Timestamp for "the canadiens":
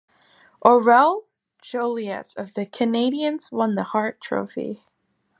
2.55-3.51